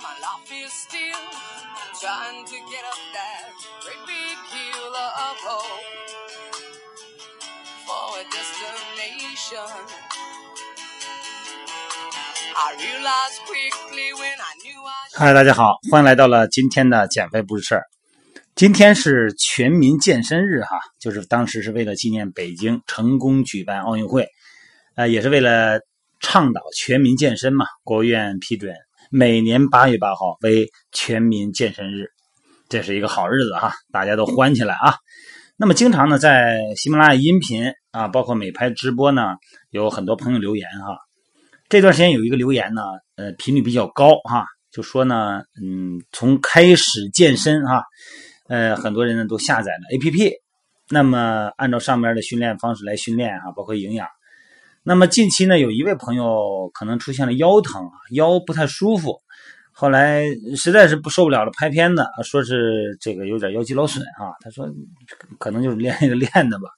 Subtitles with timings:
[0.00, 1.26] my life is still
[1.98, 3.50] trying to get up that
[3.82, 5.82] great big hill of hope
[7.84, 9.66] for a destination.
[12.54, 17.82] I realized quickly when I knew I 嗨，大家好，欢迎来到了今天的减肥不是事儿。
[18.54, 24.28] 今天是全民健身日哈，就是当时是为了纪念北京成功举办奥运会，
[24.94, 25.80] 呃，也是为了
[26.20, 27.66] 倡导全民健身嘛。
[27.82, 28.74] 国务院批准
[29.10, 32.08] 每年八月八号为全民健身日，
[32.68, 34.96] 这是一个好日子哈，大家都欢起来啊。
[35.56, 39.36] 那么经常呢，在喜马拉雅音频啊，包括美拍直播呢，
[39.70, 40.98] 有很多朋友留言哈。
[41.70, 42.82] 这段时间有一个留言呢，
[43.16, 47.82] 呃，频率比较高哈，就说呢，嗯，从开始健身哈，
[48.46, 50.32] 呃，很多人呢都下载了 APP，
[50.90, 54.06] 那么按照上面的训练方式来训练哈，包括营养。
[54.88, 59.20] 那么近期呢，有一位朋友可能出现了腰疼啊，腰不太舒服，
[59.70, 60.24] 后来
[60.56, 64.66] 实在是不受不了了，拍片子说是这个有点腰肌劳损啊，他说
[65.38, 66.70] 可能就是练那个练的吧，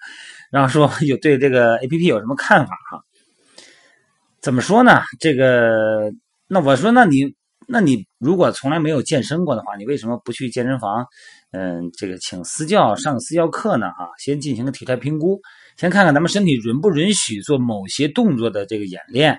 [0.50, 3.00] 然后说有对这个 APP 有什么看法哈？
[4.40, 5.02] 怎么说呢？
[5.20, 6.10] 这个，
[6.48, 7.36] 那我说，那你，
[7.72, 11.06] 那你如果从来没有健身过的话，你为什么不去健身房？
[11.52, 13.86] 嗯，这个请私教上私教课呢？
[13.90, 15.40] 哈，先进行个体态评估，
[15.76, 19.38] 先看看咱们身体允不允许做某些动作的这个演练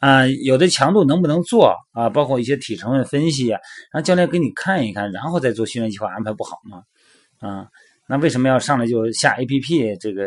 [0.00, 2.10] 啊，有的强度能不能做啊？
[2.10, 3.60] 包括一些体成分分析啊，
[3.92, 6.82] 让教练给你看一看，然后再做训练计划安排，不好吗？
[7.38, 7.68] 啊，
[8.08, 9.96] 那为什么要上来就下 APP？
[10.00, 10.24] 这个，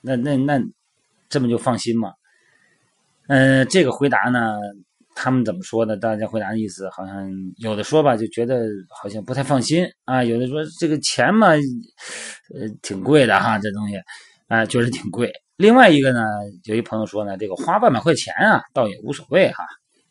[0.00, 0.60] 那那那
[1.28, 2.12] 这么就放心吗？
[3.28, 4.56] 嗯，这个回答呢，
[5.14, 5.96] 他们怎么说的？
[5.96, 13.96] 大家回答的意思好像有的说吧，就觉得好像不太放心啊；有的说这个钱嘛，呃，挺贵的哈，这东西
[14.48, 15.32] 啊，确实挺贵。
[15.56, 16.20] 另外一个呢，
[16.64, 19.64] 有一朋友说呢，这个花万把块钱啊，倒也无所谓哈。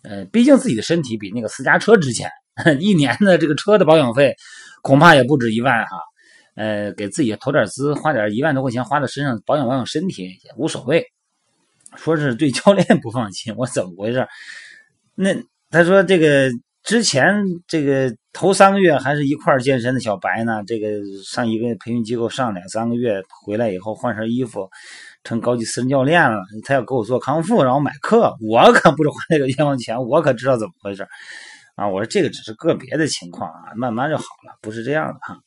[0.03, 2.29] 呃，毕竟自己的身体比那个私家车值钱，
[2.79, 4.35] 一年的这个车的保养费
[4.81, 5.97] 恐怕也不止一万哈。
[6.55, 11.05] 呃，给自己投点资，花点一万多块钱花在身上保养保养身体也无所谓。
[11.95, 14.25] 说是对教练不放心，我怎么回事？
[15.21, 15.35] 那
[15.69, 16.49] 他说这个
[16.83, 20.87] 之前这个头三个月还是一块健身的小白呢，这个
[21.23, 24.67] 上一个培训机构上两三个月回来以后换身衣服，
[25.23, 26.41] 成高级私人教练了。
[26.65, 31.07] 他要给我做康复，让我买课，我可不是花这个冤枉钱，我可知道怎么回事
[31.75, 31.87] 啊！
[31.87, 35.37] 我说这个只是个别的情况啊，慢慢就好了，不是这样的哈。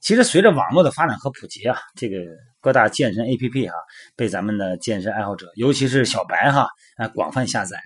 [0.00, 2.16] 其实随着网络的发展和普及啊，这个。
[2.64, 3.74] 各大健身 APP 哈，
[4.16, 6.66] 被咱们的健身爱好者，尤其是小白哈，
[6.96, 7.76] 啊广泛下载。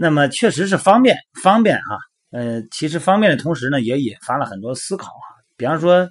[0.00, 1.98] 那么确实是方便，方便哈。
[2.30, 5.26] 呃，其实方便的同时呢，也引发了很多思考啊。
[5.56, 6.08] 比方说，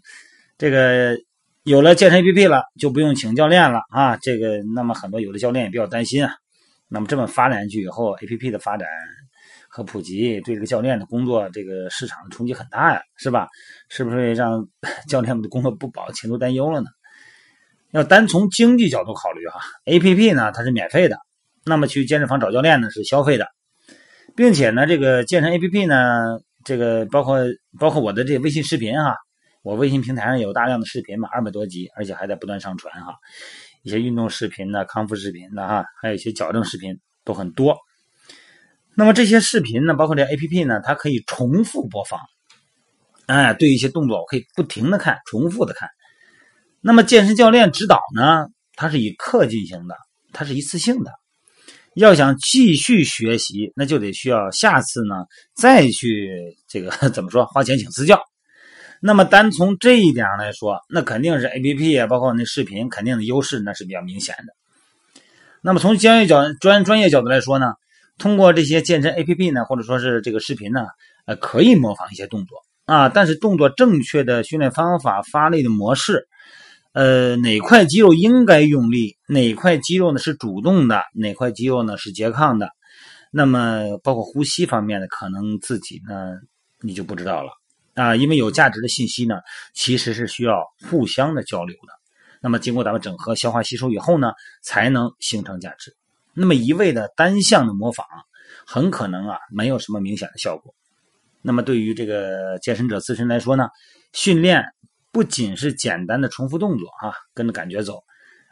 [0.58, 1.18] 这个
[1.64, 4.18] 有了健身 APP 了，就不用请教练了啊。
[4.18, 6.34] 这个，那么很多有的教练也比较担心啊。
[6.90, 8.90] 那么这么发展下去以后，APP 的发展
[9.70, 13.48] 和普及，对这个教练的工作这个市场的冲击很大呀，是吧？
[13.88, 14.68] 是不是让
[15.08, 16.88] 教练们的工作不保，前途担忧了呢？
[17.92, 21.18] 要单从经济角度考虑哈，A P P 呢它是免费的，
[21.64, 23.48] 那么去健身房找教练呢是消费的，
[24.38, 27.40] 并且呢这个健身 A P P 呢，这个包括
[27.80, 29.16] 包括我的这微信视频哈，
[29.64, 33.16] 我微信平台上有大量的视频嘛，二百多集，而且还在不断上传哈，
[33.82, 37.76] 一些运动视频呢、康复视频的哈，还有一些矫正视频都很多。
[38.94, 42.20] 那么这些视频呢，包括这 A P P 呢，它可以重复播放，
[43.26, 45.90] 哎，对一些动作我可以不停的看，重复的看。
[46.80, 48.46] 那么健身教练指导呢？
[48.76, 49.96] 它是以课进行的，
[50.32, 51.12] 它是一次性的。
[52.00, 55.26] 要想继续学习，那就得需要下次呢
[55.56, 58.22] 再去这个 怎么说花钱请私教。
[59.02, 64.54] 那么单从这一点上来说，那肯定是 A P P 啊，包括那视频，肯定的优势那是比较明显的。
[65.62, 67.74] 那么从专业角专专业角度来说呢，
[68.18, 70.86] 通过这些健身 A P P 呢，或者说是这个视频呢，
[71.26, 76.28] 呃，可以模仿一些动作啊，但是动作正确的训练方法、发力的模式。
[76.98, 79.18] 呃，哪块肌肉应该用力？
[79.28, 81.04] 哪块肌肉呢是主动的？
[81.14, 82.72] 哪块肌肉呢是拮抗的？
[83.30, 86.32] 那么包括呼吸方面的，可能自己呢
[86.82, 87.52] 你就不知道了
[87.94, 88.16] 啊。
[88.16, 89.36] 因为有价值的信息呢，
[89.76, 91.94] 其实是需要互相的交流的。
[92.42, 94.32] 那么经过咱们整合、消化、吸收以后呢，
[94.64, 95.96] 才能形成价值。
[96.34, 98.08] 那么一味的单向的模仿，
[98.66, 100.74] 很可能啊没有什么明显的效果。
[101.44, 103.68] 那么对于这个健身者自身来说呢，
[104.14, 104.66] 训练。
[105.12, 108.04] 不仅是简单的重复动作啊，跟着感觉走，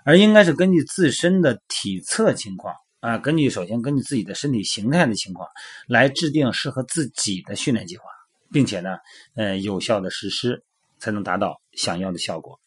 [0.04, 5.48] 而应该是根据自身的体测情况啊，根据首先根据自己的身体形态的情况
[5.88, 8.04] 来制定适合自己的训练计划，
[8.52, 8.98] 并且呢，
[9.36, 10.64] 呃，有效的实施，
[10.98, 12.60] 才能达到想要的效果。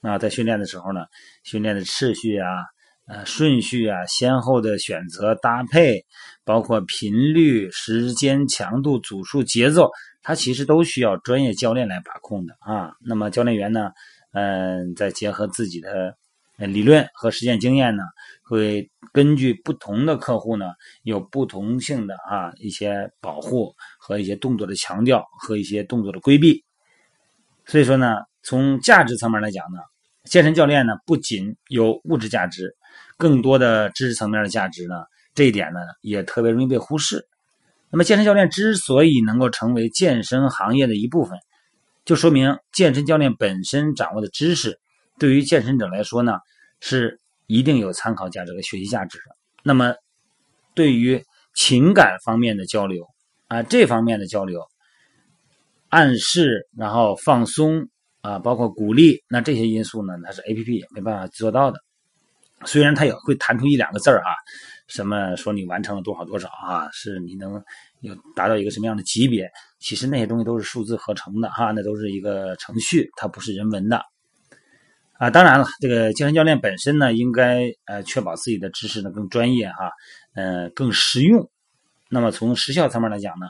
[0.00, 1.00] 啊，在训练的时候呢，
[1.42, 2.48] 训练的次序啊、
[3.06, 6.04] 呃顺序啊、先后的选择搭配，
[6.44, 9.90] 包括频率、时间、强度、组数、节奏，
[10.24, 12.96] 它其实都需要专业教练来把控的啊。
[13.00, 13.92] 那么教练员呢，
[14.32, 16.16] 嗯，再结合自己的
[16.56, 18.02] 理论和实践经验呢，
[18.42, 20.72] 会根据不同的客户呢，
[21.02, 26.64] 有不同性的啊一些保护和一些动作的强调和一些动作的规避。
[27.66, 29.78] 所以说呢，从价值层面来讲呢。
[30.24, 32.74] 健身教练呢，不仅有物质价值，
[33.18, 35.04] 更多的知识层面的价值呢，
[35.34, 37.28] 这一点呢也特别容易被忽视。
[37.94, 41.38] 那么，健身教练之所以能够成为健身行业的一部分，
[42.04, 44.80] 就说明健身教练本身掌握的知识，
[45.16, 46.38] 对于健身者来说呢，
[46.80, 49.36] 是一定有参考价值和学习价值的。
[49.62, 49.94] 那么，
[50.74, 51.22] 对于
[51.54, 53.06] 情感方面的交流
[53.46, 54.60] 啊，这方面的交流，
[55.88, 57.88] 暗示然后放松。
[58.22, 61.78] 啊，包括鼓励，那这些因素呢，它是 A P P 没办法做到的。
[62.64, 64.32] 虽然它也会弹出一两个字儿啊，
[64.86, 67.62] 什么说你完成了多少多少啊，是你能
[68.00, 69.50] 有达到一个什么样的级别？
[69.78, 74.02] 其实那些东西都是数字合成的哈，那都是一个程序，它不是人文的。
[75.18, 79.90] 啊，当然了，这个健身教练本身呢，应该呃确保自己的知识呢更专业哈，
[80.34, 81.50] 呃更实用。
[82.10, 83.46] 那么从时效层面来讲呢，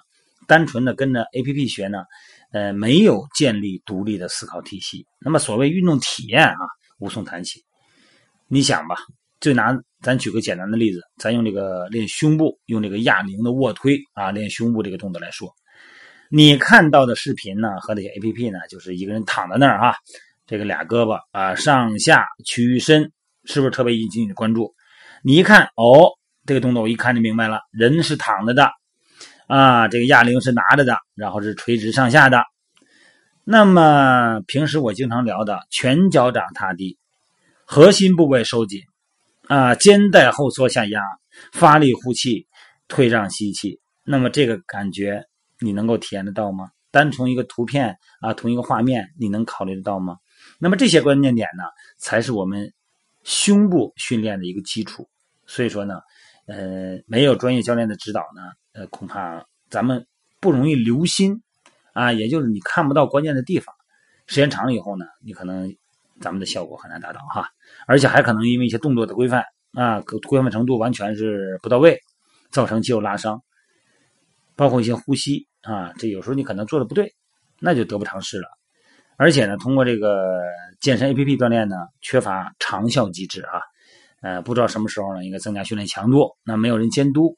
[0.46, 2.04] 单纯的跟着 A P P 学呢。
[2.52, 5.04] 呃，没有建立独立的思考体系。
[5.20, 6.56] 那么，所谓运动体验啊，
[7.00, 7.64] 无从谈起。
[8.46, 8.94] 你想吧，
[9.44, 15.52] 就拿咱举个简单的例子，咱用这个练胸部，用这个哑铃的卧推啊，练胸部这个动作来说，
[16.30, 19.94] 你看到的视频呢和这些 A P P 呢，就是一个人躺在那儿哈，
[20.46, 23.12] 这个俩胳膊啊上下屈伸，
[23.44, 24.74] 是不是特别引起你的关注？
[25.22, 26.08] 你一看，哦，
[26.46, 28.70] 这个动作我一看就明白了，人是躺着的。
[29.46, 32.42] 啊，这个哑铃是拿着的，然后是垂直上下的。
[33.44, 36.96] 那么平时我经常聊的全脚掌踏地，
[37.66, 38.80] 核心部位收紧，
[39.48, 41.00] 啊，肩带后缩下压，
[41.52, 42.46] 发力呼气，
[42.88, 43.80] 退让吸气。
[44.02, 45.24] 那么这个感觉
[45.60, 46.70] 你能够体验得到吗？
[46.90, 50.18] 单从一个图片啊，同一个画面，你能考虑得到吗？
[50.58, 51.64] 那么这些关键点呢，
[51.98, 52.72] 才是我们
[53.22, 55.08] 胸部训练的一个基础。
[55.46, 56.00] 所以说呢，
[56.46, 58.42] 呃，没有专业教练的指导呢。
[58.72, 60.06] 呃，恐怕咱们
[60.40, 61.42] 不容易留心
[61.92, 63.74] 啊，也就是你看不到关键的地方。
[64.26, 65.74] 时间长了以后呢，你可能
[66.24, 67.46] 咱们的效果很难达到哈，
[67.86, 72.00] 而且还可能因为一些动作的规范啊，规范程度完全是不到位，
[72.50, 73.42] 造成肌肉拉伤。
[74.56, 77.12] 包括一些呼吸啊，这有时候你可能做的不对，
[77.60, 78.48] 那就得不偿失了。
[79.18, 80.40] 而且呢，通过这个
[80.80, 83.60] 健身 APP 锻炼呢，缺乏长效机制啊，
[84.22, 87.36] 呃，不知道什么时候呢应该增加训练强度，那没有人监督。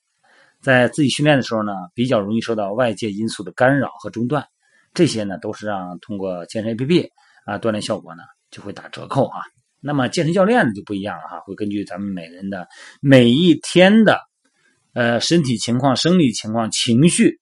[0.60, 4.46] 在自己训练的时候呢，比较容易受到外界因素的干扰和中断，
[4.94, 7.08] 这些呢都是让通过健身 APP
[7.44, 9.40] 啊锻炼效果呢就会打折扣啊。
[9.80, 12.66] 那么健身教练就不一样了哈，会根据咱们每人的
[13.00, 14.20] 每一天的
[14.94, 17.38] 呃身体情况、生理情况、情绪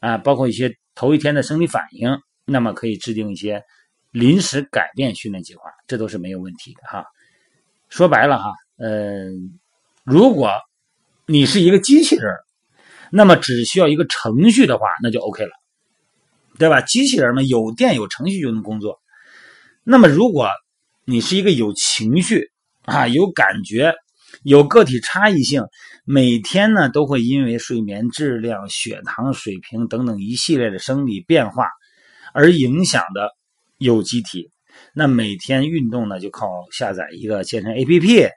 [0.00, 3.62] 啊，包括一些头一天的生理反应，那么可以制定一些
[4.10, 7.04] 临时改变训练计划，这都是没有问题的哈。
[7.88, 9.58] 说白了哈，嗯，
[10.04, 10.50] 如果
[11.26, 12.34] 你是一个机器人。
[13.10, 15.50] 那么只需要一个程序的话，那就 OK 了，
[16.58, 16.82] 对吧？
[16.82, 19.00] 机器人嘛，有电有程序就能工作。
[19.90, 20.50] 那么如果
[21.06, 22.50] 你是一个有情绪
[22.84, 23.94] 啊、有感觉、
[24.42, 25.62] 有个体差异性，
[26.04, 31.68] 每天呢都会因为睡眠质量、血糖水平等等一系列的生理变化
[32.34, 33.30] 而影响的
[33.78, 34.50] 有机体，
[34.92, 38.28] 那每天运动呢就靠下载一个健身 APP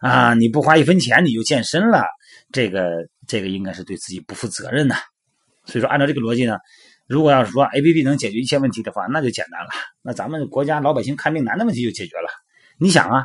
[0.00, 2.04] 啊，你不花一分钱你就健身了。
[2.52, 4.96] 这个这个应该是对自己不负责任呐，
[5.68, 6.56] 所以说按照这个逻辑呢，
[7.06, 9.68] 如果要是说 A P P 能解决一切问题的话，那就简单了，
[10.02, 12.28] 那咱们国家老百姓看病难的问题就解决了。
[12.78, 13.24] 你想啊，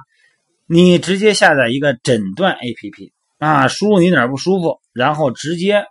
[0.68, 5.86] 你直接下载一个诊断 A P P 啊，输入你哪儿不舒服，然后直接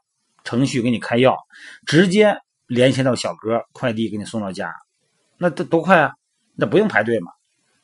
[0.44, 1.38] 程序给你开药，
[1.86, 4.74] 直接连接到小哥，快递给你送到家，
[5.38, 6.12] 那多多快啊，
[6.54, 7.32] 那不用排队嘛。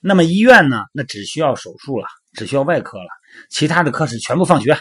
[0.00, 3.08] 那么医院呢，那只需要手术了，只需要外科了，
[3.48, 4.78] 其他的科室全部放学。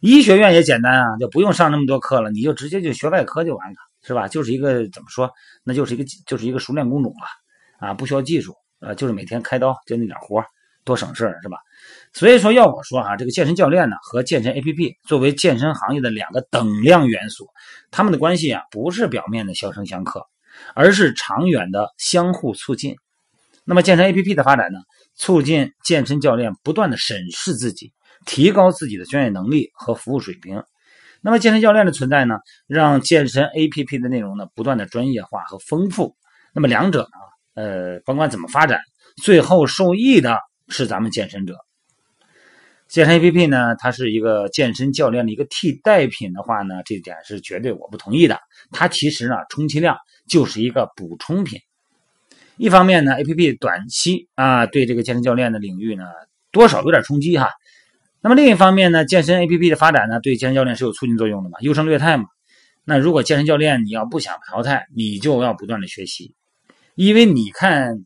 [0.00, 4.28] 医学院也简单啊，就不用上那么多课了，你就直接就学外科就完了，是吧？
[4.28, 5.30] 就是一个怎么说，
[5.64, 10.44] 那就是一个就是一个熟练工种了，啊，不需要技术，呃，就是每天开刀就那点活
[10.84, 11.56] 多省事儿，是吧？
[12.12, 17.48] 所以说，要我说啊，这个健身教练呢和健身 APP 作为健身行业的两个等量元素，
[17.90, 20.26] 他们的关系啊不是表面的相生相克，
[20.74, 22.96] 而是长远的相互促进。
[23.64, 24.78] 那么健身 APP 的发展呢，
[25.14, 27.92] 促进健身教练不断的审视自己。
[28.24, 30.62] 提高自己的专业能力和服务水平。
[31.20, 36.16] 那么，健身教练的存在呢，让健身 APP 的内容呢不断的专业化和丰富。
[36.52, 38.80] 那么，两者呢，呃，甭管怎么发展，
[39.20, 41.56] 最后受益的是咱们健身者。
[42.86, 48.38] 健身 APP 呢，它是一个健身教练的一个替代品的话呢，这点是绝对我不同意的。
[48.70, 49.96] 它其实呢，充其量
[50.28, 51.58] 就是一个补充品。
[52.56, 56.04] 一方面呢，APP 短期啊，对这个健身教练的领域呢，
[56.52, 57.50] 多少有点冲击哈。
[58.26, 62.24] 那么另一方面呢，健身 APP 的发展呢，对健身教练是有促进作用的嘛，优胜劣汰嘛。
[62.84, 66.34] 那如果健身教练你要不想淘汰，你就要不断的学习，
[66.96, 68.04] 因为你看。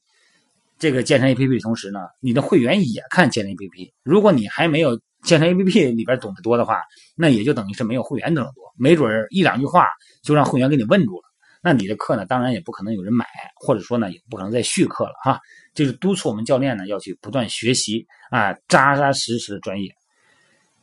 [0.79, 3.93] 这个健身 APP 的同时呢，你的会员也看健身 APP。
[4.03, 6.81] 如果你还没有健身 APP 里边懂得多的话，
[7.15, 8.65] 那也就等于是没有会员懂得多。
[8.79, 9.89] 没准一两句话
[10.23, 11.23] 就让会员给你问住了，
[11.63, 15.39] 那你的课呢，当然也不可能有人买，或者说呢，也不可能再续课了哈。
[15.75, 19.95] 就是督促我们教练呢要去不断学习啊，扎扎实实的专业。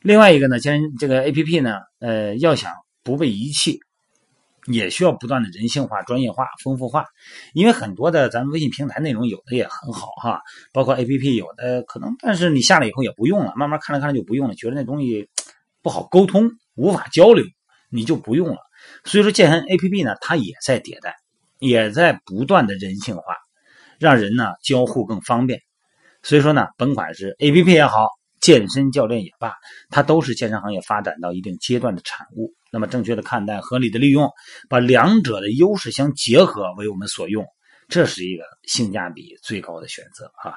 [0.01, 2.72] 另外一个呢，健身这个 APP 呢，呃，要想
[3.04, 3.80] 不被遗弃。
[4.70, 7.06] 也需要不断的人性化、专业化、丰富化，
[7.54, 10.42] 因为很多的咱们微信平台内容有的也很好哈，
[10.74, 15.30] 包括 A P P 有的可能，但是你下了以后也不用了，慢慢看着看着就不用了，觉得那东西
[15.82, 17.46] 不好沟通，无法交流，
[17.89, 18.58] 你就不用了。
[19.06, 21.16] 所以说，健身 A P P 呢，它也在迭代，
[21.60, 23.24] 也在不断的人性化，
[24.00, 25.62] 让人呢交互更方便。
[26.24, 28.17] 所以说呢，甭管是 A P P 也好。
[28.48, 29.56] 健身教练也罢，
[29.89, 32.54] 它都是健身行业发展到一定阶段的产物。
[32.72, 34.32] 那么，正确的看待、合理的利用，
[34.70, 37.46] 把两者的优势相结合为我们所用，
[37.89, 40.56] 这是一个性价比最高的选择啊！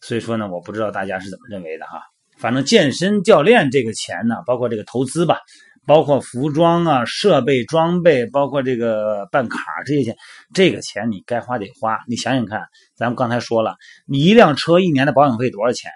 [0.00, 2.00] 所以说呢，我不知道大家是怎么认为的哈。
[2.38, 5.40] 反正健身教练这个钱呢，包括这个投资吧，
[5.84, 10.16] 包括服装啊、设备、装备，包括这个办卡这些钱，
[10.54, 11.98] 这个钱你该花得花。
[12.06, 12.62] 你想想看，
[12.94, 13.74] 咱们刚才说了，
[14.06, 15.90] 你一辆车一年的保养费多少钱？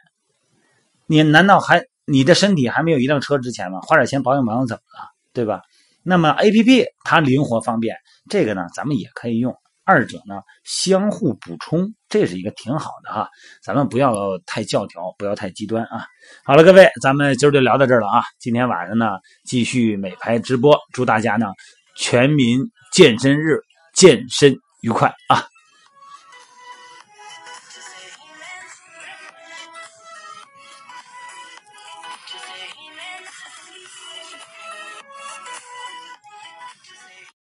[1.07, 3.81] 你难道还你的身体还没有一辆车值钱吗？
[3.81, 5.63] 花点钱保养保养怎么了，对吧？
[6.03, 7.97] 那么 A P P 它灵活方便，
[8.31, 13.29] 这个呢咱们也可以用，二者呢相互补充，这是一个挺好的哈。
[13.63, 14.15] 咱们不要
[14.47, 16.07] 太教条，不要太极端啊。
[16.45, 18.23] 好了，各位，咱们今儿就聊到这儿了啊。
[18.39, 21.47] 今天晚上呢继续美拍直播，祝大家呢
[21.97, 22.61] 全民
[22.93, 23.59] 健身日
[23.95, 25.56] 健身愉快啊。